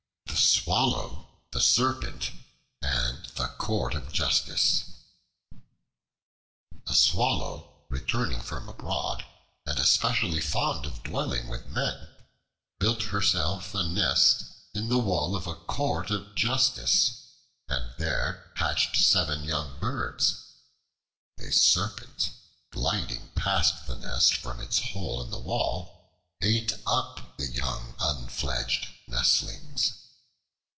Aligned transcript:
The 0.27 0.47
Swallow, 0.63 1.37
the 1.51 1.61
Serpent, 1.61 2.31
and 2.81 3.25
the 3.35 3.47
Court 3.47 3.93
of 3.93 4.13
Justice 4.13 4.85
A 6.87 6.93
SWALLOW, 6.93 7.85
returning 7.89 8.41
from 8.41 8.69
abroad 8.69 9.25
and 9.65 9.77
especially 9.79 10.39
fond 10.39 10.85
of 10.85 11.03
dwelling 11.03 11.47
with 11.47 11.67
men, 11.67 12.07
built 12.79 13.03
herself 13.03 13.75
a 13.75 13.83
nest 13.83 14.45
in 14.73 14.87
the 14.87 14.97
wall 14.97 15.35
of 15.35 15.45
a 15.45 15.55
Court 15.55 16.09
of 16.09 16.35
Justice 16.35 17.17
and 17.67 17.93
there 17.97 18.51
hatched 18.55 18.95
seven 18.95 19.43
young 19.43 19.79
birds. 19.79 20.43
A 21.39 21.51
Serpent 21.51 22.31
gliding 22.71 23.29
past 23.29 23.87
the 23.87 23.95
nest 23.97 24.35
from 24.35 24.61
its 24.61 24.79
hole 24.91 25.21
in 25.21 25.31
the 25.31 25.39
wall 25.39 26.17
ate 26.41 26.73
up 26.85 27.37
the 27.37 27.47
young 27.51 27.95
unfledged 27.99 28.87
nestlings. 29.07 29.97